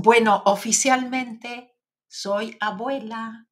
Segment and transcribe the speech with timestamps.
[0.00, 1.74] Bueno, oficialmente
[2.06, 3.48] soy abuela.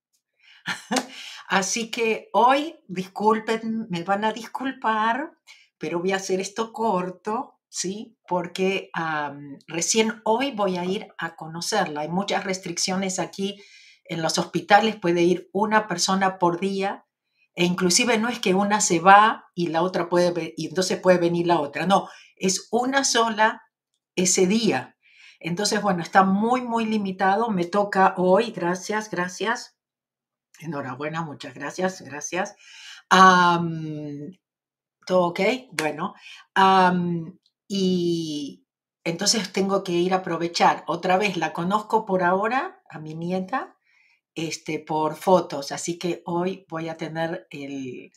[1.49, 5.33] Así que hoy, disculpen, me van a disculpar,
[5.77, 8.17] pero voy a hacer esto corto, ¿sí?
[8.29, 8.91] Porque
[9.67, 12.03] recién hoy voy a ir a conocerla.
[12.03, 13.61] Hay muchas restricciones aquí
[14.05, 17.07] en los hospitales, puede ir una persona por día
[17.57, 21.19] e inclusive no es que una se va y la otra puede y entonces puede
[21.19, 23.63] venir la otra, no, es una sola
[24.15, 24.96] ese día.
[25.41, 27.51] Entonces, bueno, está muy, muy limitado.
[27.51, 29.77] Me toca hoy, gracias, gracias.
[30.61, 32.57] Enhorabuena, muchas gracias, gracias.
[35.07, 35.41] ¿Todo ok?
[35.73, 36.15] Bueno.
[37.69, 38.67] y
[39.05, 40.83] entonces tengo que ir a aprovechar.
[40.89, 43.77] Otra vez, la conozco por ahora, a mi nieta,
[44.35, 48.11] este, por fotos, así que hoy voy a tener el,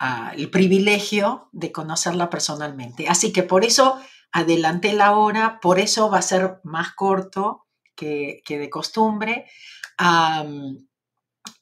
[0.00, 3.06] ah, el privilegio de conocerla personalmente.
[3.06, 4.00] Así que por eso
[4.34, 9.46] adelanté la hora, por eso va a ser más corto que, de costumbre.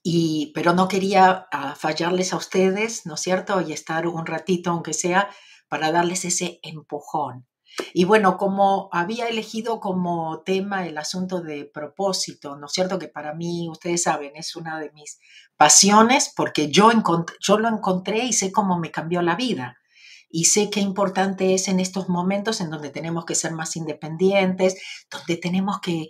[0.02, 3.60] y, pero no quería ah, fallarles a ustedes, ¿no es cierto?
[3.60, 5.28] Y estar un ratito, aunque sea,
[5.68, 7.46] para darles ese empujón.
[7.92, 12.98] Y bueno, como había elegido como tema el asunto de propósito, ¿no es cierto?
[12.98, 15.20] Que para mí, ustedes saben, es una de mis
[15.58, 16.90] pasiones porque yo,
[17.40, 19.76] yo lo encontré y sé cómo me cambió la vida.
[20.34, 24.80] Y sé qué importante es en estos momentos en donde tenemos que ser más independientes,
[25.10, 26.08] donde tenemos que,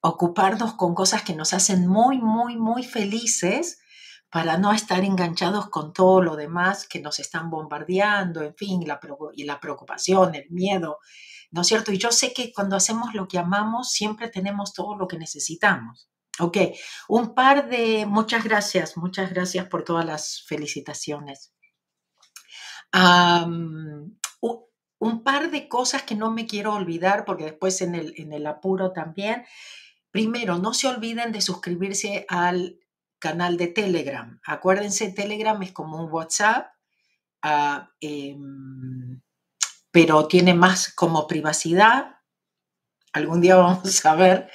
[0.00, 3.78] ocuparnos con cosas que nos hacen muy, muy, muy felices
[4.30, 9.00] para no estar enganchados con todo lo demás que nos están bombardeando, en fin, la,
[9.36, 10.98] la preocupación, el miedo,
[11.50, 11.92] ¿no es cierto?
[11.92, 16.08] Y yo sé que cuando hacemos lo que amamos, siempre tenemos todo lo que necesitamos.
[16.38, 16.58] Ok,
[17.08, 21.52] un par de, muchas gracias, muchas gracias por todas las felicitaciones.
[24.98, 28.46] Un par de cosas que no me quiero olvidar, porque después en el, en el
[28.46, 29.44] apuro también.
[30.10, 32.78] Primero, no se olviden de suscribirse al
[33.18, 34.40] canal de Telegram.
[34.44, 36.68] Acuérdense, Telegram es como un WhatsApp,
[37.42, 39.20] ah, em,
[39.90, 42.16] pero tiene más como privacidad.
[43.12, 44.50] Algún día vamos a ver.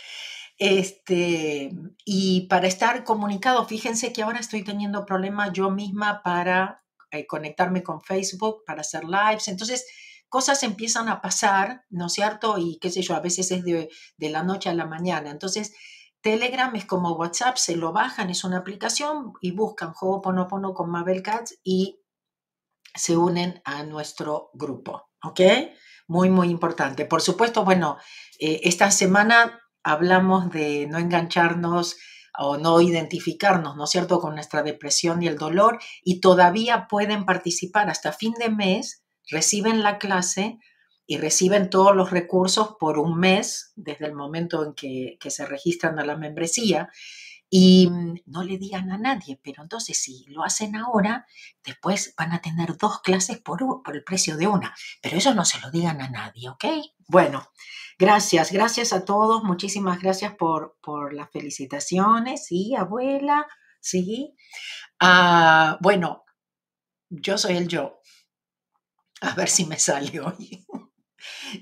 [0.58, 1.72] Este,
[2.06, 7.84] y para estar comunicado, fíjense que ahora estoy teniendo problemas yo misma para eh, conectarme
[7.84, 9.48] con Facebook, para hacer lives.
[9.48, 9.86] Entonces,
[10.30, 12.58] cosas empiezan a pasar, ¿no es cierto?
[12.58, 15.30] Y qué sé yo, a veces es de, de la noche a la mañana.
[15.30, 15.74] Entonces,
[16.22, 21.24] Telegram es como WhatsApp, se lo bajan, es una aplicación y buscan Ho'oponopono con Mabel
[21.24, 22.00] Katz y
[22.94, 25.42] se unen a nuestro grupo, ¿ok?
[26.08, 27.06] Muy, muy importante.
[27.06, 27.98] Por supuesto, bueno,
[28.40, 31.98] eh, esta semana hablamos de no engancharnos
[32.38, 37.26] o no identificarnos, ¿no es cierto?, con nuestra depresión y el dolor y todavía pueden
[37.26, 40.60] participar hasta fin de mes, reciben la clase
[41.06, 46.00] y reciben todos los recursos por un mes desde el momento en que, se registran
[46.00, 46.90] a la membresía
[47.54, 51.28] y mm, no le digan a nadie, pero entonces si lo hacen ahora,
[51.66, 53.60] después van a tener dos clases por,
[53.94, 56.64] el precio de una, pero eso no se lo digan a nadie, ¿ok?
[57.10, 57.46] Bueno,
[58.00, 63.46] gracias, gracias a todos, muchísimas gracias por, por las felicitaciones, sí, abuela,
[63.82, 64.34] sí.
[65.02, 66.24] Ah, bueno,
[67.10, 68.00] yo soy el yo.
[69.20, 70.66] A ver si me sale hoy.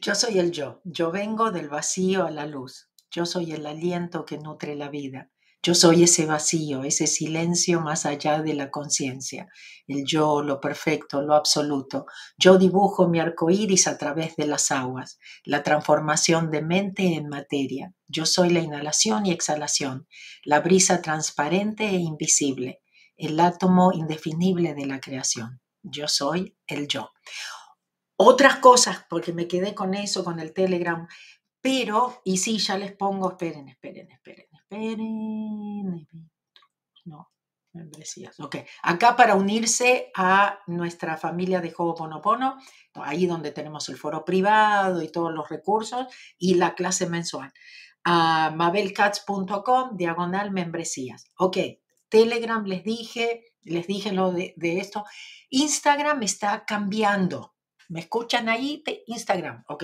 [0.01, 4.23] Yo soy el yo, yo vengo del vacío a la luz, yo soy el aliento
[4.23, 5.31] que nutre la vida,
[5.61, 9.47] yo soy ese vacío, ese silencio más allá de la conciencia,
[9.87, 12.05] el yo, lo perfecto, lo absoluto.
[12.37, 17.27] Yo dibujo mi arco iris a través de las aguas, la transformación de mente en
[17.27, 17.93] materia.
[18.07, 20.07] Yo soy la inhalación y exhalación,
[20.43, 22.81] la brisa transparente e invisible,
[23.17, 25.61] el átomo indefinible de la creación.
[25.83, 27.11] Yo soy el yo
[28.21, 31.07] otras cosas, porque me quedé con eso, con el Telegram,
[31.61, 36.07] pero, y sí, ya les pongo, esperen, esperen, esperen, esperen,
[37.05, 37.31] no,
[37.73, 42.57] membresías, ok, acá para unirse a nuestra familia de Ho'oponopono,
[42.93, 46.07] ahí donde tenemos el foro privado y todos los recursos
[46.37, 47.51] y la clase mensual,
[48.03, 51.57] a mabelcats.com, diagonal membresías, ok,
[52.07, 55.03] Telegram les dije, les dije lo de, de esto,
[55.49, 57.55] Instagram está cambiando,
[57.89, 58.83] ¿Me escuchan ahí?
[59.07, 59.83] Instagram, ok.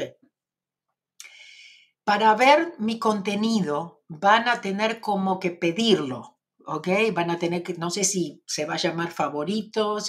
[2.06, 6.38] Para ver mi contenido van a tener como que pedirlo,
[6.68, 6.88] ¿ok?
[7.16, 10.08] Van a tener que, no sé si se va a llamar favoritos,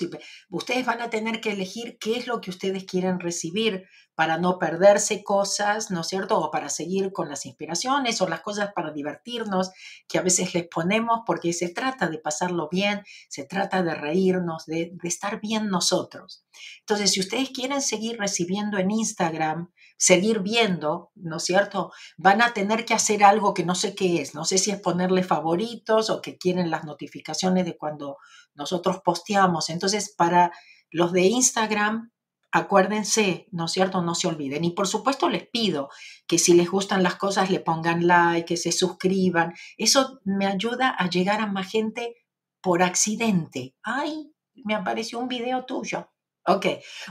[0.51, 4.59] ustedes van a tener que elegir qué es lo que ustedes quieren recibir para no
[4.59, 6.39] perderse cosas, ¿no es cierto?
[6.39, 9.71] O para seguir con las inspiraciones o las cosas para divertirnos
[10.09, 14.65] que a veces les ponemos porque se trata de pasarlo bien, se trata de reírnos,
[14.65, 16.45] de, estar bien nosotros.
[16.81, 21.93] Entonces, si ustedes quieren seguir recibiendo en Instagram, seguir viendo, ¿no es cierto?
[22.17, 24.81] Van a tener que hacer algo que no sé qué es, no sé si es
[24.81, 28.17] ponerle favoritos o que quieren las notificaciones de cuando
[28.55, 29.69] nosotros posteamos.
[29.69, 30.53] Entonces, para
[30.91, 32.13] los de Instagram,
[32.57, 34.03] acuérdense, ¿no es cierto?
[34.03, 34.65] No se olviden.
[34.65, 35.91] Y por supuesto les pido
[36.27, 39.55] que si les gustan las cosas le pongan like, que se suscriban.
[39.77, 42.17] Eso me ayuda a llegar a más gente
[42.63, 43.75] por accidente.
[43.83, 44.33] Ay,
[44.65, 46.11] me apareció un video tuyo.
[46.47, 46.67] Ok,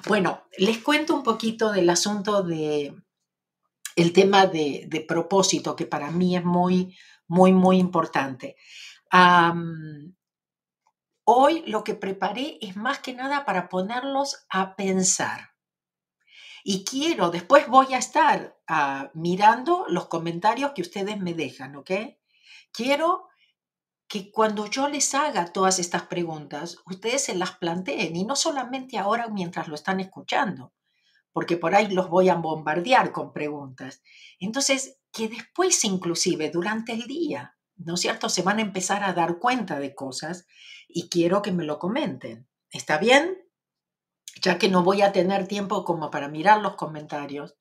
[0.07, 2.95] bueno, les cuento un poquito del asunto de
[3.95, 8.55] el tema de, propósito, que para mí es muy, muy, muy importante.
[11.25, 15.51] Hoy lo que preparé es más que nada para ponerlos a pensar.
[16.63, 21.91] Y quiero, después voy a estar ah, mirando los comentarios que ustedes me dejan, ¿ok?
[22.71, 23.27] Quiero
[24.07, 28.97] que cuando yo les haga todas estas preguntas, ustedes se las planteen y no solamente
[28.97, 30.73] ahora mientras lo están escuchando,
[31.31, 34.01] porque por ahí los voy a bombardear con preguntas.
[34.39, 38.29] Entonces, que después inclusive durante el día, ¿no es cierto?
[38.29, 40.47] Se van a empezar a dar cuenta de cosas
[40.87, 42.47] y quiero que me lo comenten.
[42.71, 43.37] ¿Está bien?
[44.41, 47.55] Ya que no voy a tener tiempo como para mirar los comentarios,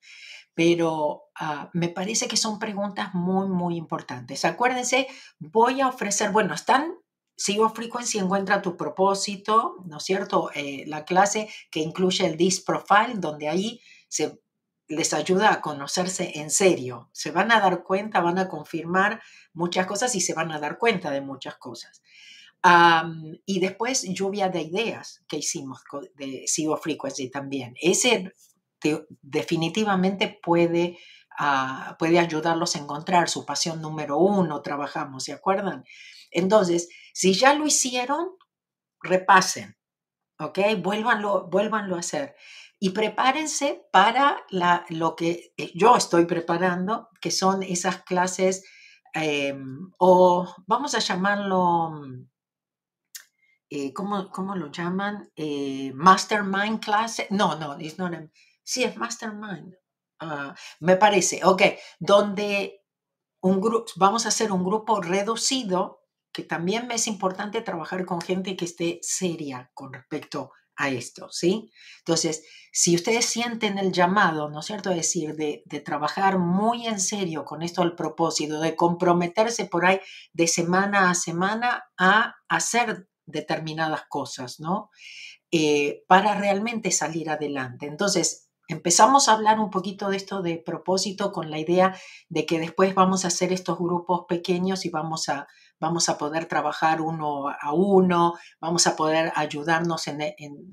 [0.53, 4.45] pero ah, me parece que son preguntas muy, muy importantes.
[4.45, 5.07] Acuérdense,
[5.39, 6.95] voy a ofrecer, bueno, están,
[7.37, 10.51] Sigo Frequency encuentra tu propósito, ¿no es cierto?
[10.55, 14.39] Eh, la clase que incluye el DIS Profile, donde ahí se
[14.87, 17.09] les ayuda a conocerse en serio.
[17.11, 19.21] Se van a dar cuenta, van a confirmar
[19.53, 22.01] muchas cosas y se van a dar cuenta de muchas cosas.
[23.45, 25.83] Y después lluvia de ideas que hicimos
[26.15, 27.75] de Sigo Frequency también.
[27.79, 28.33] Ese
[29.21, 30.97] definitivamente puede,
[31.37, 35.83] ah, puede ayudarlos a encontrar su pasión número uno, trabajamos, ¿se acuerdan?
[36.31, 38.29] Entonces, si ya lo hicieron,
[39.01, 39.77] repasen,
[40.39, 40.59] ¿ok?
[40.81, 42.35] Vuélvanlo, vuélvanlo a hacer.
[42.79, 48.63] Y prepárense para la, lo que eh, yo estoy preparando, que son esas clases,
[49.13, 51.93] em, o vamos a llamarlo,
[53.75, 55.31] eh, ¿cómo, ¿cómo, lo llaman?
[55.35, 57.23] Eh, mastermind class.
[57.29, 58.29] No, no, it's not a,
[58.65, 59.75] Sí, es Mastermind.
[60.19, 61.61] Ah, me parece, ok,
[61.99, 62.81] donde
[63.41, 66.01] un grupo, vamos a hacer un grupo reducido,
[66.33, 71.71] que también es importante trabajar con gente que esté seria con respecto a esto, ¿sí?
[71.99, 74.89] Entonces, si ustedes sienten el llamado, ¿no es cierto?
[74.89, 79.99] Decir, de, de trabajar muy en serio con esto al propósito, de comprometerse por ahí
[80.33, 84.89] de semana a semana a hacer determinadas cosas, ¿no?
[85.51, 87.85] Eh, para realmente salir adelante.
[87.87, 91.95] Entonces, empezamos a hablar un poquito de esto de propósito con la idea
[92.29, 95.47] de que después vamos a hacer estos grupos pequeños y vamos a,
[95.79, 100.19] vamos a poder trabajar uno a uno, vamos a poder ayudarnos, en,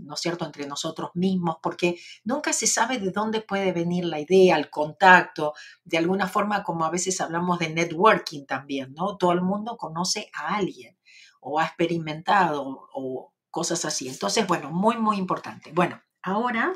[0.00, 4.20] ¿no es cierto?, entre nosotros mismos, porque nunca se sabe de dónde puede venir la
[4.20, 5.52] idea, el contacto,
[5.84, 9.16] de alguna forma como a veces hablamos de networking también, ¿no?
[9.16, 10.96] Todo el mundo conoce a alguien
[11.43, 14.09] o ha experimentado o cosas así.
[14.09, 15.73] Entonces, bueno, muy, muy importante.
[15.75, 16.73] Bueno, ahora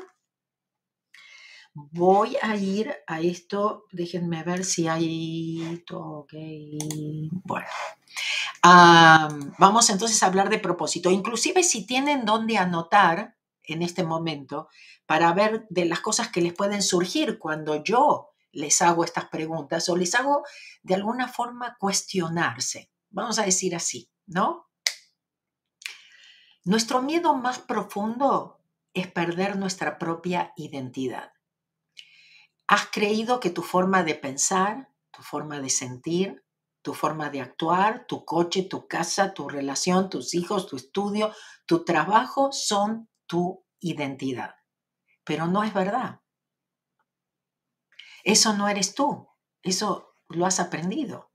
[1.79, 5.83] Voy a ir a esto, déjenme ver si hay...
[5.91, 6.33] Ok,
[7.43, 7.67] bueno.
[9.59, 11.11] vamos entonces a hablar de propósito.
[11.11, 14.69] Inclusive si tienen dónde anotar en este momento
[15.05, 19.87] para ver de las cosas que les pueden surgir cuando yo les hago estas preguntas
[19.87, 20.41] o les hago
[20.81, 22.89] de alguna forma cuestionarse.
[23.11, 24.69] Vamos a decir así, ¿no?
[26.63, 28.61] Nuestro miedo más profundo
[28.93, 31.31] es perder nuestra propia identidad.
[32.67, 36.43] Has creído que tu forma de pensar, tu forma de sentir,
[36.81, 41.33] tu forma de actuar, tu coche, tu casa, tu relación, tus hijos, tu estudio,
[41.65, 44.55] tu trabajo son tu identidad.
[45.23, 46.21] Pero no es verdad.
[48.23, 49.29] Eso no eres tú.
[49.63, 51.31] Eso lo has aprendido.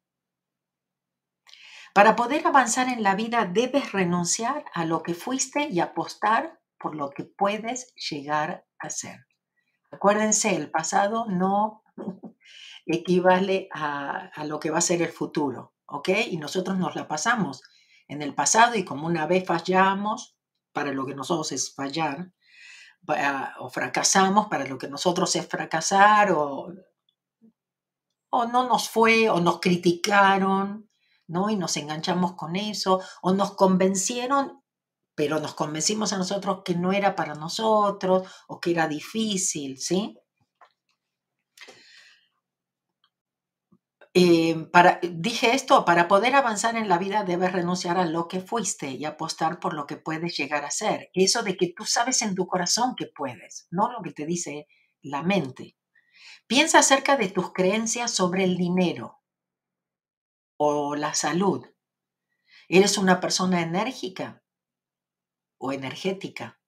[1.94, 6.94] Para poder avanzar en la vida debes renunciar a lo que fuiste y apostar por
[6.94, 9.26] lo que puedes llegar a ser.
[9.90, 11.82] Acuérdense, el pasado no
[12.86, 16.08] equivale a, lo que va a ser el futuro, ¿ok?
[16.30, 17.62] Y nosotros nos la pasamos
[18.08, 20.36] en el pasado y como una vez fallamos,
[20.72, 22.32] para lo que nosotros es fallar,
[23.58, 26.72] o fracasamos, para lo que nosotros es fracasar, o,
[28.30, 30.88] o no nos fue, o nos criticaron,
[31.32, 31.50] ¿no?
[31.50, 34.62] Y nos enganchamos con eso, o nos convencieron,
[35.14, 40.16] pero nos convencimos a nosotros que no era para nosotros, o que era difícil, ¿sí?
[44.14, 48.40] Eh, para, dije esto, para poder avanzar en la vida debes renunciar a lo que
[48.40, 51.10] fuiste y apostar por lo que puedes llegar a ser.
[51.14, 54.66] Eso de que tú sabes en tu corazón que puedes, no lo que te dice
[55.00, 55.76] la mente.
[56.46, 59.21] Piensa acerca de tus creencias sobre el dinero
[60.64, 61.66] o la salud.
[62.68, 64.42] ¿Eres una persona enérgica
[65.58, 66.60] o energética?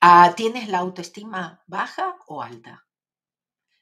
[0.00, 2.86] Ah, ¿Tienes la autoestima baja o alta?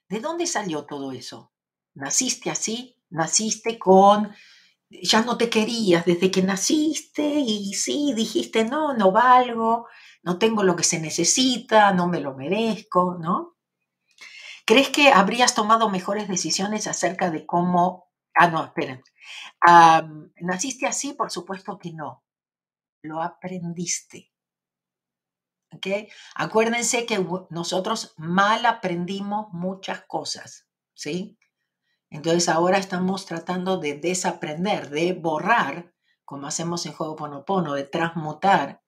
[0.07, 1.51] ¿De dónde salió todo eso?
[1.93, 2.97] ¿Naciste así?
[3.09, 4.33] ¿Naciste con...
[4.89, 9.87] ya no te querías desde que naciste y sí, dijiste, no, no valgo,
[10.23, 13.55] no tengo lo que se necesita, no me lo merezco, ¿no?
[14.65, 18.08] ¿Crees que habrías tomado mejores decisiones acerca de cómo...
[18.41, 19.03] Ah, no, esperen.
[20.39, 21.11] ¿Naciste así?
[21.11, 22.23] Por supuesto que no.
[23.01, 24.31] Lo aprendiste.
[25.73, 25.87] ¿Ok?
[26.35, 27.19] Acuérdense que
[27.49, 31.37] nosotros mal aprendimos muchas cosas, ¿sí?
[32.09, 35.93] Entonces ahora estamos tratando de desaprender, de borrar,
[36.23, 38.81] como hacemos en Juego Ponopono, de transmutar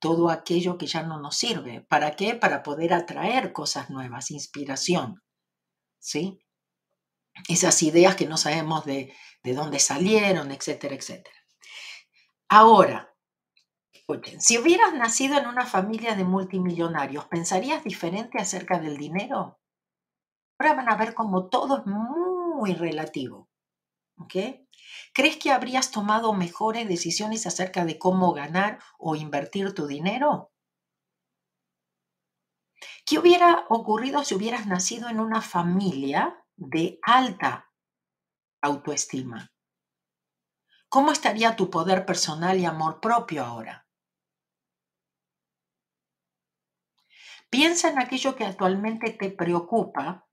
[0.00, 1.82] todo aquello que ya no nos sirve.
[1.82, 2.34] ¿Para qué?
[2.34, 5.22] Para poder atraer cosas nuevas, inspiración.
[6.00, 6.40] ¿Sí?
[7.48, 11.36] Esas ideas que no sabemos de, de dónde salieron, etcétera, etcétera.
[12.48, 13.14] Ahora,
[13.92, 19.58] escuchen, si hubieras nacido en una familia de multimillonarios, ¿pensarías diferente acerca del dinero?
[20.58, 23.48] Ahora van a ver como todo es muy relativo.
[24.18, 24.34] ¿Ok?
[25.14, 30.52] ¿Crees que habrías tomado mejores decisiones acerca de cómo ganar o invertir tu dinero?
[33.06, 37.72] ¿Qué hubiera ocurrido si hubieras nacido en una familia de alta
[38.62, 39.52] autoestima?
[40.88, 43.88] ¿Cómo estaría tu poder personal y amor propio ahora?
[47.48, 50.28] Piensa en aquello que actualmente te preocupa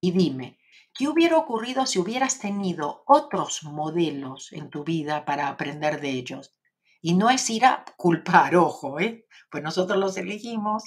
[0.00, 0.58] y dime,
[0.94, 6.54] ¿Qué hubiera ocurrido si hubieras tenido otros modelos en tu vida para aprender de ellos?
[7.00, 9.26] Y no es ir a culpar, ojo, ¿eh?
[9.50, 10.84] pues nosotros los elegimos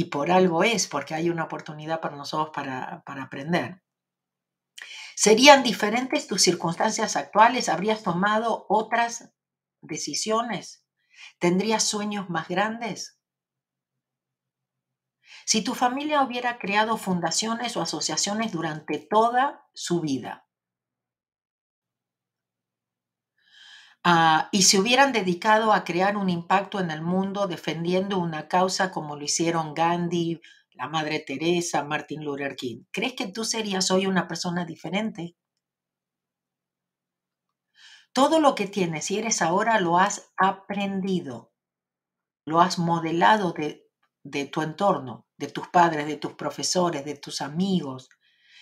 [0.00, 3.82] y por algo es, porque hay una oportunidad para nosotros para, para aprender.
[5.14, 7.68] ¿Serían diferentes tus circunstancias actuales?
[7.68, 9.30] ¿Habrías tomado otras
[9.82, 10.86] decisiones?
[11.38, 13.20] ¿Tendrías sueños más grandes?
[15.44, 20.48] Si tu familia hubiera creado fundaciones o asociaciones durante toda su vida
[24.04, 28.90] ah, y se hubieran dedicado a crear un impacto en el mundo defendiendo una causa
[28.90, 30.40] como lo hicieron Gandhi,
[30.72, 35.36] la Madre Teresa, Martin Luther King, ¿crees que tú serías hoy una persona diferente?
[38.12, 41.52] Todo lo que tienes y eres ahora lo has aprendido,
[42.44, 43.86] lo has modelado de,
[44.24, 48.08] de tu entorno, de tus padres, de tus profesores, de tus amigos.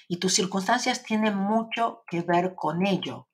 [0.08, 3.27] Y tus circunstancias tienen mucho que ver con ello.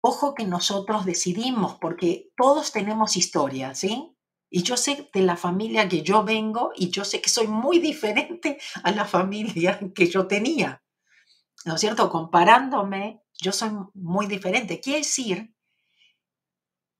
[0.00, 4.16] Ojo que nosotros decidimos, porque todos tenemos historia, ¿sí?
[4.50, 7.78] Y yo sé de la familia que yo vengo y yo sé que soy muy
[7.90, 10.82] diferente a la familia que yo tenía.
[11.64, 12.08] ¿No es cierto?
[12.10, 14.80] Comparándome, yo soy muy diferente.
[14.80, 15.55] Quiere decir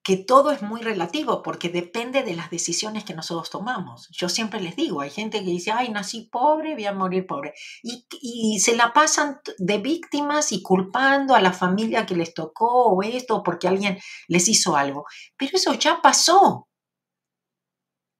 [0.07, 4.09] que todo es muy relativo porque depende de las decisiones que nosotros tomamos.
[4.13, 7.55] Yo siempre les digo, hay gente que dice, ay, nací pobre, voy a morir pobre.
[7.83, 13.03] Y, se la pasan de víctimas y culpando a la familia que les tocó o
[13.03, 13.99] esto porque alguien
[14.29, 15.07] les hizo algo.
[15.37, 16.69] Pero eso ya pasó.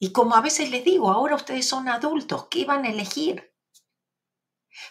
[0.01, 3.53] Y como a veces les digo, ahora ustedes son adultos, ¿qué van a elegir?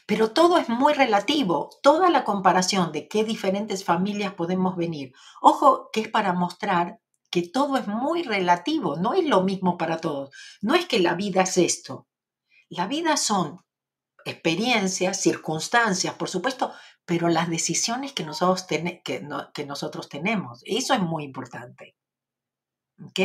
[0.05, 5.13] Pero todo es muy relativo, toda la comparación de qué diferentes familias podemos venir.
[5.41, 6.99] Ojo que es para mostrar
[7.29, 10.29] que todo es muy relativo, no es lo mismo para todos.
[10.61, 12.07] No es que la vida es esto.
[12.69, 13.61] La vida son
[14.25, 16.73] experiencias, circunstancias, por supuesto,
[17.05, 20.61] pero las decisiones que nosotros, que, nosotros tenemos.
[20.65, 21.95] Eso es muy importante.
[23.03, 23.19] ¿Ok?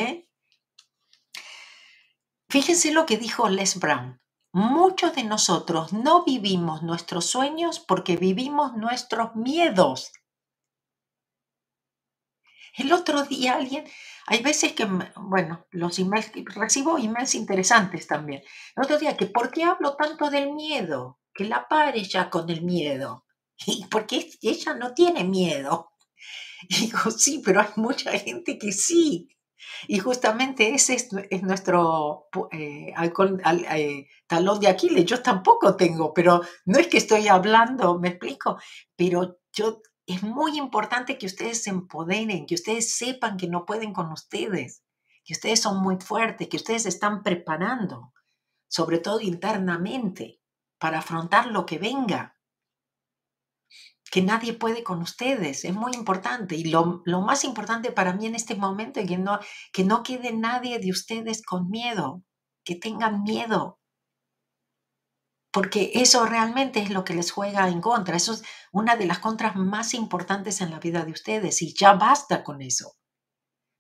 [2.49, 4.21] Fíjense lo que dijo Les Brown.
[4.53, 10.11] Muchos de nosotros no vivimos nuestros sueños porque vivimos nuestros miedos.
[12.77, 13.85] El otro día alguien,
[14.27, 18.43] hay veces que, bueno, los emails, recibo emails interesantes también.
[18.75, 21.21] El otro día, que ¿por qué hablo tanto del miedo?
[21.33, 23.25] Que la pare ya con el miedo.
[23.67, 25.93] Y porque ella no tiene miedo.
[26.69, 29.29] Y digo, sí, pero hay mucha gente que sí.
[29.87, 35.05] Y justamente ese es, nuestro eh, eh, talón de Aquiles.
[35.05, 38.59] Yo tampoco tengo, pero no es que estoy hablando, me explico,
[38.97, 43.93] pero yo es muy importante que ustedes se empoderen, que ustedes sepan que no pueden
[43.93, 44.83] con ustedes,
[45.25, 48.13] que ustedes son muy fuertes, que ustedes se están preparando,
[48.69, 50.41] sobre todo internamente,
[50.79, 52.40] para afrontar lo que venga.
[54.11, 55.65] Que nadie puede con ustedes.
[55.65, 56.57] Es muy importante.
[56.57, 59.39] Y lo, más importante para mí en este momento es que no,
[59.73, 62.23] que no quede nadie de ustedes con miedo,
[62.65, 63.79] que tengan miedo.
[65.53, 68.17] Porque eso realmente es lo que les juega en contra.
[68.17, 71.63] Eso es una de las contras más importantes en la vida de ustedes.
[71.63, 72.97] Y ya basta con eso.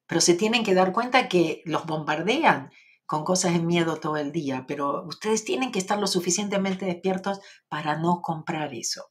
[0.06, 2.70] Pero se tienen que dar cuenta que los bombardean
[3.06, 4.64] con cosas de miedo todo el día.
[4.68, 9.10] Pero ustedes tienen que estar lo suficientemente despiertos para no comprar eso.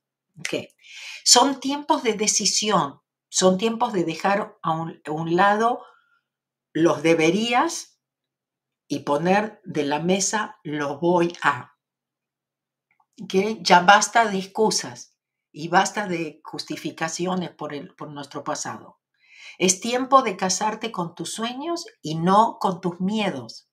[1.23, 5.83] Son tiempos de decisión, son tiempos de dejar a un, lado
[6.73, 7.99] los deberías
[8.87, 11.75] y poner de la mesa lo voy a.
[13.27, 15.15] que Ya basta de excusas
[15.51, 18.99] y basta de justificaciones por, el, por nuestro pasado.
[19.57, 23.68] Es tiempo de casarte con tus sueños y no con tus miedos.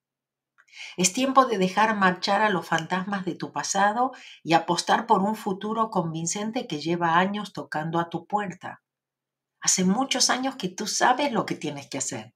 [0.97, 5.37] Es tiempo de dejar marchar a los fantasmas de tu pasado y apostar por un
[5.37, 8.83] futuro convincente que lleva años tocando a tu puerta.
[9.61, 12.35] Hace muchos años que tú sabes lo que tienes que hacer,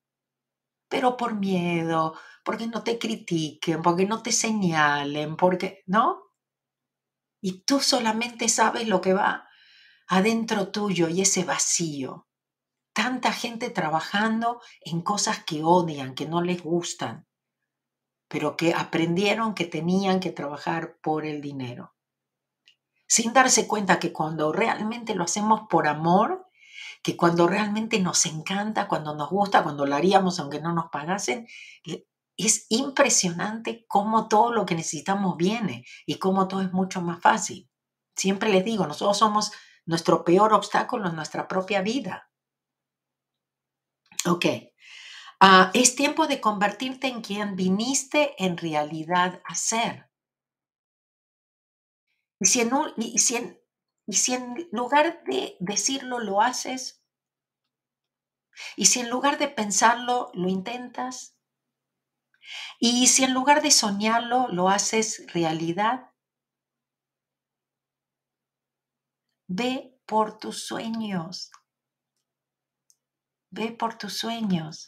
[0.89, 6.23] pero por miedo, porque no te critiquen, porque no te señalen, porque, ¿no?
[7.41, 9.47] Y tú solamente sabes lo que va
[10.09, 12.27] adentro tuyo y ese vacío.
[12.93, 17.30] Tanta gente trabajando en cosas que odian, que no les gustan
[18.31, 21.97] pero que aprendieron que tenían que trabajar por el dinero.
[23.09, 26.47] Sin darse cuenta que cuando realmente lo hacemos por amor,
[27.03, 31.49] que cuando realmente nos encanta, cuando nos gusta, cuando lo haríamos aunque no nos pagasen,
[32.37, 37.69] es impresionante cómo todo lo que necesitamos viene y cómo todo es mucho más fácil.
[38.15, 39.51] Siempre les digo, nosotros somos
[39.87, 42.31] nuestro peor obstáculo en nuestra propia vida.
[44.25, 44.47] Ok,
[45.43, 50.11] Ah, es tiempo de convertirte en quien viniste en realidad a ser.
[52.39, 52.61] Y si
[53.37, 53.59] en,
[54.07, 57.03] y si en lugar de decirlo lo haces,
[58.77, 61.37] y si en lugar de pensarlo lo intentas,
[62.79, 66.11] y si en lugar de soñarlo lo haces realidad,
[69.49, 71.51] ve por tus sueños.
[73.51, 74.87] Ve por tus sueños.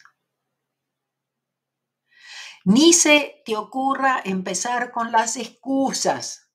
[2.65, 6.49] Ni se te ocurra empezar con las excusas.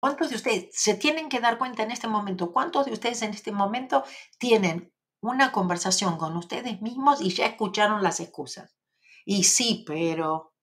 [0.00, 2.52] ¿Cuántos de ustedes se tienen que dar cuenta en este momento?
[2.52, 4.04] ¿Cuántos de ustedes en este momento
[4.38, 8.76] tienen una conversación con ustedes mismos y ya escucharon las excusas?
[9.24, 10.54] Y sí, pero,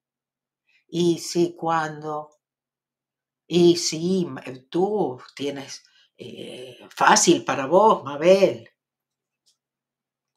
[0.87, 2.29] y sí, cuando,
[3.45, 4.25] y sí,
[4.69, 5.83] tú tienes
[6.17, 8.69] eh, fácil para vos, Mabel.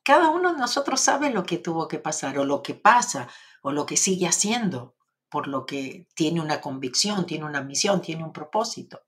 [0.02, 3.28] Cada uno de nosotros sabe lo que tuvo que pasar o lo que pasa
[3.62, 4.96] o lo que sigue haciendo,
[5.28, 9.02] por lo que tiene una convicción, tiene una misión, tiene un propósito.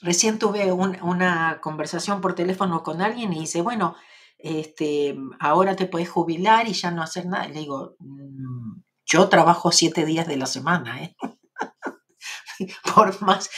[0.00, 3.96] Recién tuve una conversación por teléfono con alguien y dice, bueno,
[4.38, 7.48] este, ahora te puedes jubilar y ya no hacer nada.
[7.48, 11.16] Le digo, mm, yo trabajo siete días de la semana, ¿eh?
[12.94, 13.48] por más,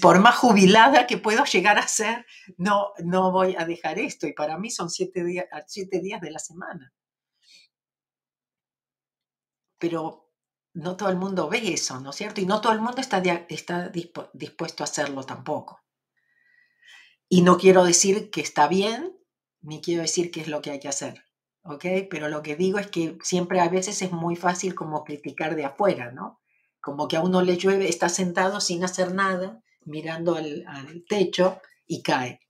[0.00, 2.24] por más jubilada que puedo llegar a ser,
[2.56, 4.26] no, no voy a dejar esto.
[4.26, 6.92] Y para mí son siete días, siete días de la semana
[9.84, 10.30] pero
[10.72, 12.40] no todo el mundo ve eso, ¿no es cierto?
[12.40, 15.82] Y no todo el mundo está, dispuesto a hacerlo tampoco.
[17.28, 19.14] Y no quiero decir que está bien,
[19.60, 21.26] ni quiero decir que es lo que hay que hacer,
[21.64, 21.84] ¿ok?
[22.08, 25.66] Pero lo que digo es que siempre a veces es muy fácil como criticar de
[25.66, 26.40] afuera, ¿no?
[26.80, 32.02] Como que a uno le llueve, está sentado sin hacer nada, mirando al techo y
[32.02, 32.40] cae.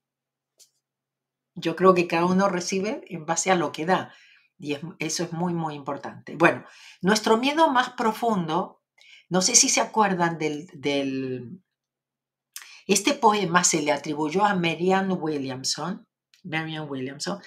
[1.56, 4.14] Yo creo que cada uno recibe en base a lo que da.
[4.58, 6.36] Y eso es muy, muy importante.
[6.36, 6.64] Bueno,
[7.02, 8.82] nuestro miedo más profundo,
[9.28, 11.60] no sé si se acuerdan del, del
[12.86, 16.06] este poema se le atribuyó a Marianne Williamson,
[16.42, 17.40] Marianne Williamson,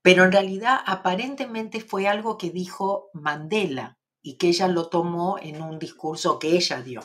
[0.00, 5.60] pero en realidad aparentemente fue algo que dijo Mandela y que ella lo tomó en
[5.60, 7.00] un discurso que ella dio.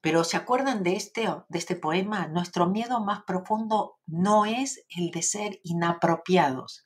[0.00, 2.28] Pero ¿se acuerdan de este, de este poema?
[2.28, 6.85] Nuestro miedo más profundo no es el de ser inapropiados,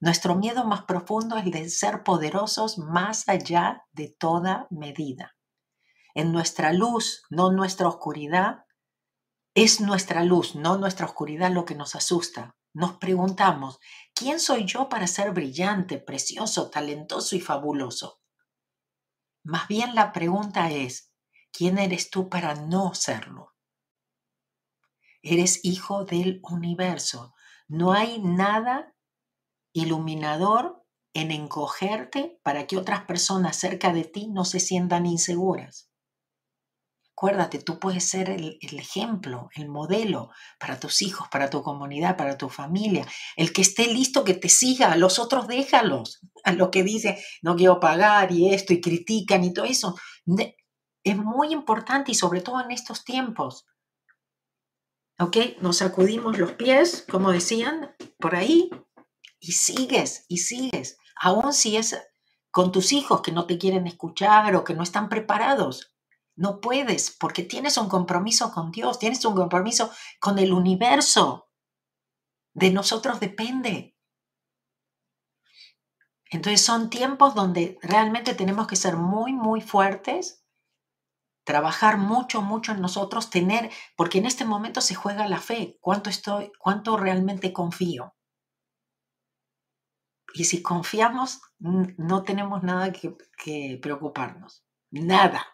[0.00, 5.36] nuestro miedo más profundo es el de ser poderosos más allá de toda medida.
[6.14, 8.64] En nuestra luz, no nuestra oscuridad,
[9.54, 12.56] es nuestra luz, no nuestra oscuridad lo que nos asusta.
[12.74, 13.80] Nos preguntamos,
[14.14, 18.20] ¿quién soy yo para ser brillante, precioso, talentoso y fabuloso?
[19.42, 21.12] Más bien la pregunta es,
[21.50, 23.54] ¿quién eres tú para no serlo?
[25.22, 27.34] Eres hijo del universo.
[27.66, 28.94] No hay nada
[29.72, 35.88] iluminador en encogerte para que otras personas cerca de ti no se sientan inseguras.
[37.18, 42.38] Acuérdate, tú puedes ser el, ejemplo, el modelo para tus hijos, para tu comunidad, para
[42.38, 43.04] tu familia.
[43.34, 46.20] El que esté listo que te siga, a los otros déjalos.
[46.44, 49.96] A lo que dice, no quiero pagar y esto, y critican y todo eso.
[51.02, 53.66] Es muy importante y sobre todo en estos tiempos.
[55.18, 55.36] ¿Ok?
[55.60, 58.70] Nos sacudimos los pies, como decían por ahí,
[59.40, 60.98] y sigues, y sigues.
[61.20, 61.96] Aún si es
[62.50, 65.94] con tus hijos que no te quieren escuchar o que no están preparados
[66.38, 71.50] no puedes porque tienes un compromiso con Dios, tienes un compromiso con el universo.
[72.54, 73.96] De nosotros depende.
[76.30, 80.44] Entonces son tiempos donde realmente tenemos que ser muy, muy fuertes,
[81.44, 86.08] trabajar mucho, mucho en nosotros, tener, porque en este momento se juega la fe, cuánto
[86.08, 88.14] estoy, cuánto realmente confío.
[90.34, 95.46] Y si confiamos, no tenemos nada que, preocuparnos, nada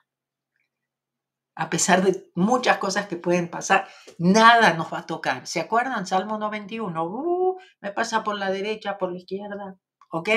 [1.57, 5.47] a pesar de muchas cosas que pueden pasar, nada nos va a tocar.
[5.47, 6.07] ¿Se acuerdan?
[6.07, 9.79] Salmo 91, uh, me pasa por la derecha, por la izquierda,
[10.11, 10.31] ¿ok?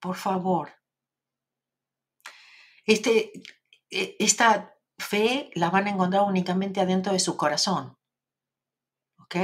[0.00, 0.72] Por favor.
[2.84, 3.32] Este,
[3.90, 7.96] e, esta fe la van a encontrar únicamente adentro de su corazón,
[9.18, 9.36] ¿ok?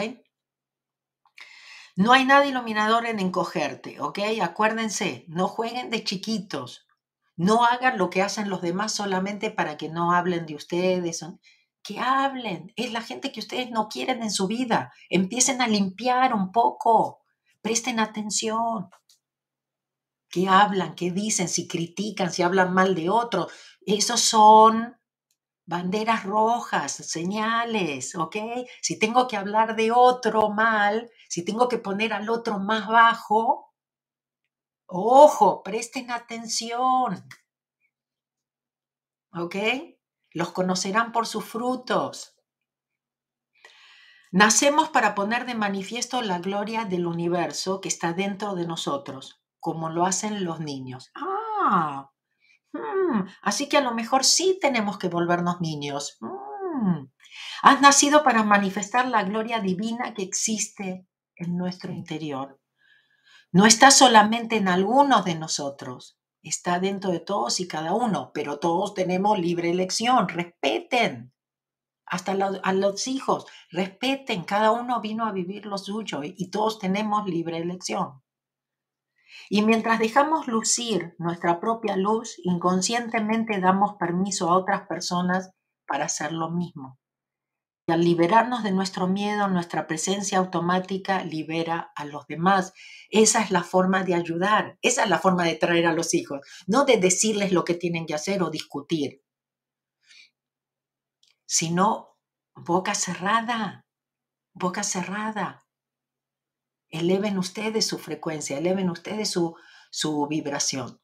[1.97, 4.19] No hay nada iluminador en encogerte, ¿ok?
[4.41, 6.87] Acuérdense, no jueguen de chiquitos,
[7.37, 11.25] no hagan lo que hacen los demás solamente para que no hablen de ustedes.
[11.83, 12.73] Que hablen.
[12.77, 14.93] Es la gente que ustedes no quieren en su vida.
[15.09, 17.23] Empiecen a limpiar un poco.
[17.61, 18.91] Presten atención.
[20.29, 20.95] ¿Qué hablan?
[20.95, 21.49] ¿Qué dicen?
[21.49, 23.49] Si critican, si hablan mal de otro.
[23.85, 24.97] Esos son
[25.67, 28.37] banderas rojas, señales, ¿ok?
[28.81, 33.73] Si tengo que hablar de otro mal, si tengo que poner al otro más bajo,
[34.95, 37.27] Ojo, presten atención.
[39.33, 39.57] ¿Ok?
[40.33, 42.37] Los conocerán por sus frutos.
[44.33, 49.89] Nacemos para poner de manifiesto la gloria del universo que está dentro de nosotros, como
[49.89, 51.11] lo hacen los niños.
[51.15, 52.11] Ah,
[52.75, 56.19] hmm, así que a lo mejor sí tenemos que volvernos niños.
[56.21, 57.07] Hmm.
[57.63, 61.09] Has nacido para manifestar la gloria divina que existe
[61.43, 62.61] en nuestro interior.
[63.53, 68.59] No está solamente en algunos de nosotros, está dentro de todos y cada uno, pero
[68.59, 70.29] todos tenemos libre elección.
[70.29, 71.33] Respeten
[72.07, 77.27] hasta a los hijos, respeten, cada uno vino a vivir lo suyo y todos tenemos
[77.27, 78.23] libre elección.
[79.49, 85.51] Y mientras dejamos lucir nuestra propia luz, inconscientemente damos permiso a otras personas
[85.87, 86.99] para hacer lo mismo.
[87.97, 92.73] Liberarnos de nuestro miedo, nuestra presencia automática libera a los demás.
[93.11, 96.41] Esa es la forma de ayudar, esa es la forma de traer a los hijos,
[96.67, 99.23] no de decirles lo que tienen que hacer o discutir,
[101.47, 102.19] sino
[102.55, 103.87] boca cerrada,
[104.55, 105.67] boca cerrada.
[106.89, 109.57] Eleven ustedes su frecuencia, eleven ustedes su,
[109.91, 111.01] su vibración.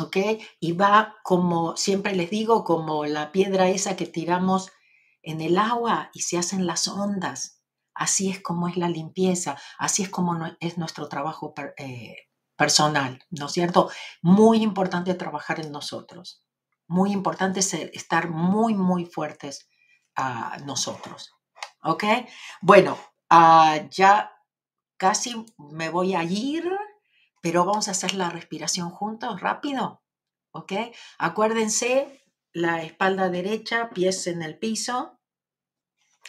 [0.00, 0.16] ¿Ok?
[0.60, 4.70] Y va como, siempre les digo, como la piedra esa que tiramos
[5.26, 7.60] en el agua y se hacen las ondas.
[7.94, 12.14] Así es como es la limpieza, así es como es nuestro trabajo eh,
[12.56, 13.90] personal, ¿no es cierto?
[14.22, 16.44] Muy importante trabajar en nosotros,
[16.86, 19.68] muy importante estar muy, muy fuertes
[20.14, 21.32] a nosotros,
[21.82, 22.04] ¿ok?
[22.60, 24.30] Bueno, ah, ya
[24.96, 26.70] casi me voy a ir,
[27.42, 30.02] pero vamos a hacer la respiración juntos, rápido,
[30.52, 30.72] ¿ok?
[31.18, 35.15] Acuérdense, la espalda derecha, pies en el piso,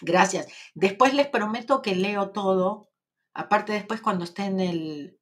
[0.01, 0.47] Gracias.
[0.73, 2.89] Después les prometo que leo todo.
[3.33, 5.19] Aparte, después cuando esté en el,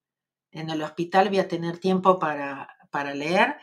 [0.52, 3.58] en el hospital voy a tener tiempo para, para leer,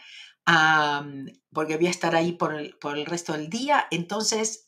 [1.53, 3.87] porque voy a estar ahí por el, por el resto del día.
[3.91, 4.67] Entonces,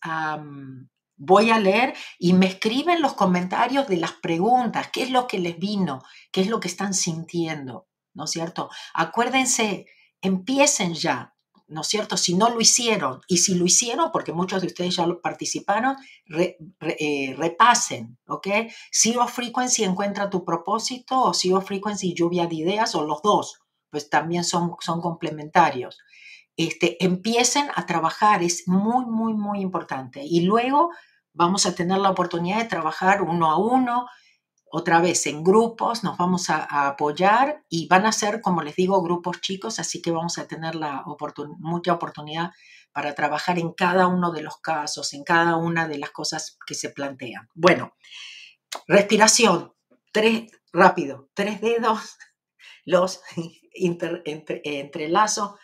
[1.17, 5.39] voy a leer y me escriben los comentarios de las preguntas, qué es lo que
[5.39, 6.03] les vino,
[6.33, 8.71] qué es lo que están sintiendo, ¿no es cierto?
[8.95, 9.87] Acuérdense,
[10.21, 11.34] empiecen ya,
[11.67, 12.17] ¿no es cierto?
[12.17, 15.97] Si no lo hicieron, y si lo hicieron, porque muchos de ustedes ya lo participaron,
[16.39, 18.49] eh, repasen, ¿ok?
[18.93, 24.11] Zero Frequency encuentra tu propósito, o Zero Frequency lluvia de ideas, o los dos, pues
[24.11, 25.99] también son, son complementarios.
[26.57, 30.23] Este, empiecen a trabajar, es muy, muy, muy importante.
[30.23, 30.91] Y luego
[31.33, 34.07] vamos a tener la oportunidad de trabajar uno a uno,
[34.77, 39.03] otra vez en grupos, nos vamos a, apoyar y van a ser, como les digo,
[39.03, 41.05] grupos chicos, así que vamos a tener la
[41.59, 42.51] mucha oportunidad
[42.93, 46.75] para trabajar en cada uno de los casos, en cada una de las cosas que
[46.75, 47.49] se plantean.
[47.55, 47.95] Bueno,
[48.89, 49.75] respiración,
[50.13, 52.17] tres, rápido, tres dedos,
[52.85, 53.21] los
[54.65, 55.59] entrelazo,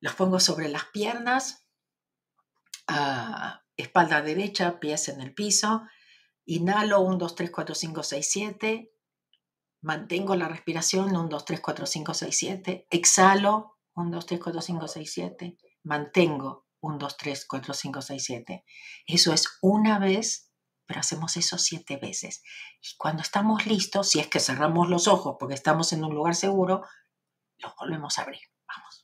[0.00, 1.64] los pongo sobre las piernas,
[2.86, 5.86] Ah, espalda derecha, pies en el piso.
[6.46, 8.92] Inhalo 1, 2, 3, 4, 5, 6, 7.
[9.82, 12.86] Mantengo la respiración 1, 2, 3, 4, 5, 6, 7.
[12.90, 15.58] Exhalo 1, 2, 3, 4, 5, 6, 7.
[15.84, 18.64] Mantengo 1, 2, 3, 4, 5, 6, 7.
[19.06, 20.52] Eso es una vez,
[20.86, 22.42] pero hacemos eso siete veces.
[22.80, 26.34] Y cuando estamos listos, si es que cerramos los ojos porque estamos en un lugar
[26.34, 26.82] seguro,
[27.58, 28.42] los volvemos a abrir.
[28.66, 29.03] Vamos.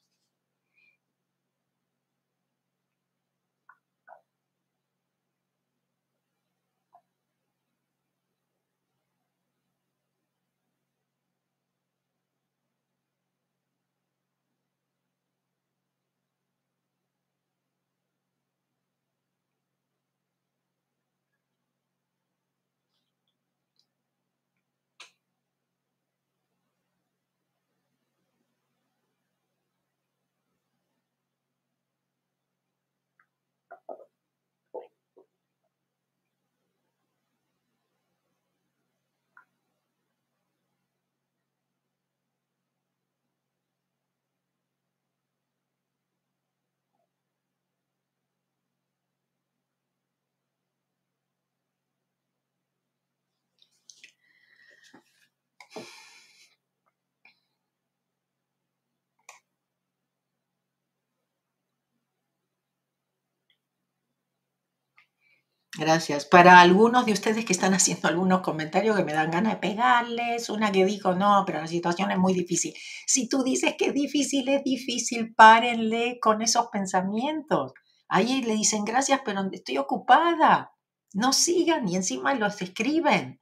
[65.78, 66.26] Gracias.
[66.26, 70.50] Para algunos de ustedes que están haciendo algunos comentarios que me dan ganas de pegarles,
[70.50, 72.74] una que dijo, no, pero la situación es muy difícil.
[73.06, 77.72] Si tú dices que es difícil, es difícil, párenle con esos pensamientos.
[78.08, 80.72] Ahí le dicen gracias, pero estoy ocupada.
[81.12, 83.40] No sigan y encima los escriben.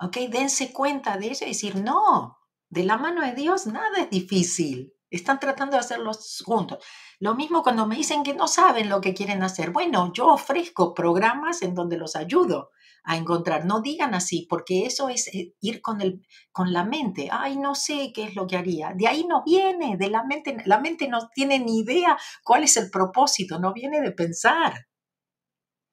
[0.00, 0.16] ¿Ok?
[0.30, 2.38] Dense cuenta de eso y decir, no,
[2.70, 4.94] de la mano de Dios nada es difícil.
[5.10, 6.84] Están tratando de hacerlos juntos.
[7.18, 9.70] Lo mismo cuando me dicen que no saben lo que quieren hacer.
[9.70, 12.70] Bueno, yo ofrezco programas en donde los ayudo
[13.02, 13.64] a encontrar.
[13.66, 17.28] No digan así, porque eso es eh, ir con, el, con la mente.
[17.30, 18.92] Ay, no sé qué es lo que haría.
[18.94, 20.56] De ahí no viene, de la mente.
[20.66, 24.86] La mente no tiene ni idea cuál es el propósito, no viene de pensar.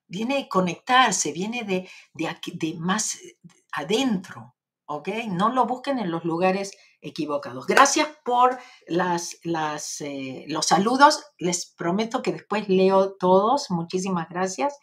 [0.10, 3.18] Viene de conectarse, viene de, de, de más
[3.74, 4.57] adentro.
[4.88, 5.10] ¿Ok?
[5.30, 6.71] No lo busquen en los lugares
[7.02, 7.67] equivocados.
[7.67, 9.38] Gracias por las,
[10.02, 11.23] eh, los saludos.
[11.38, 13.69] Les prometo que después leo todos.
[13.69, 14.78] Muchísimas gracias.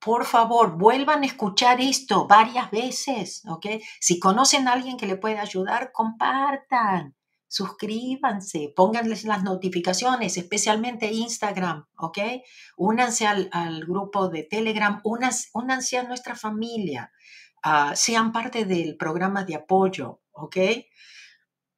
[0.00, 3.66] Por favor, vuelvan a escuchar esto varias veces, ¿ok?
[4.00, 7.16] Si conocen a alguien que le puede ayudar, compartan,
[7.48, 12.18] suscríbanse, pónganles las notificaciones, especialmente Instagram, ¿ok?
[12.76, 17.12] Únanse al, grupo de Telegram, únanse, a nuestra familia,
[17.64, 20.56] uh, sean parte del programa de apoyo, ¿ok?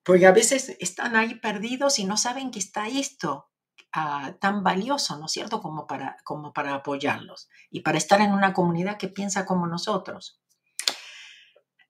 [0.03, 3.51] Porque a veces están ahí perdidos y no saben que está esto
[3.93, 8.33] ah, tan valioso, ¿no es cierto?, como para, como para apoyarlos y para estar en
[8.33, 10.41] una comunidad que piensa como nosotros.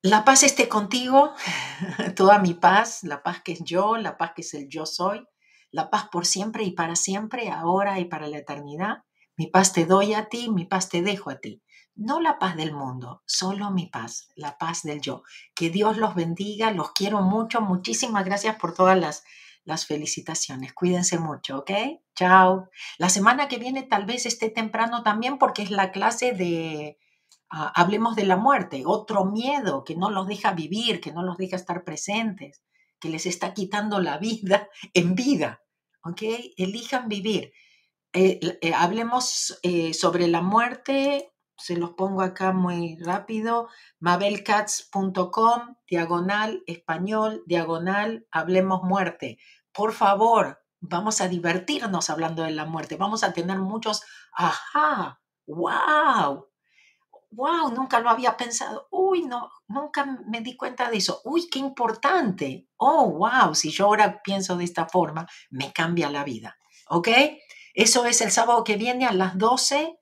[0.03, 1.33] La paz esté contigo,
[2.17, 5.25] toda mi paz, la paz que es yo, la paz que es el yo soy,
[5.71, 9.05] la paz por siempre y para siempre, ahora y para la eternidad.
[9.37, 11.63] Mi paz te doy a ti, mi paz te dejo a ti
[11.99, 15.25] no la paz del mundo, solo mi paz, la paz del yo.
[15.55, 19.25] Que Dios los bendiga, los quiero mucho, muchísimas gracias por todas las,
[19.65, 20.73] las felicitaciones.
[20.73, 21.71] Cuídense mucho, ¿ok?
[22.15, 22.71] Chao.
[22.99, 26.99] La semana que viene tal vez esté temprano también porque es la clase de
[27.51, 31.37] ah, Hablemos de la muerte, otro miedo que no los deja vivir, que no los
[31.37, 32.63] deja estar presentes,
[33.01, 35.63] que les está quitando la vida en vida,
[36.05, 36.23] ¿ok?
[36.57, 37.53] Elijan vivir.
[38.13, 43.69] Eh, eh, hablemos eh, sobre la muerte se los pongo acá muy rápido,
[43.99, 49.39] mabelcats.com, diagonal, español, diagonal, hablemos muerte.
[49.73, 56.49] Por favor, vamos a divertirnos hablando de la muerte, vamos a tener muchos, ajá, wow,
[57.31, 61.59] wow, nunca lo había pensado, uy, no, nunca me di cuenta de eso, uy, qué
[61.59, 66.57] importante, oh, wow, si yo ahora pienso de esta forma, me cambia la vida,
[66.89, 67.09] ¿ok?
[67.75, 69.99] Eso es el sábado que viene a las 12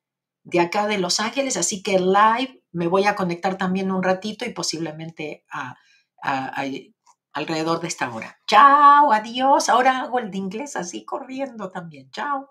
[0.47, 4.45] de acá de Los Ángeles, así que live me voy a conectar también un ratito
[4.45, 5.45] y posiblemente
[7.33, 8.39] alrededor de esta hora.
[8.47, 9.69] Chao, adiós.
[9.69, 12.11] Ahora hago el de inglés así corriendo también.
[12.13, 12.51] Chao.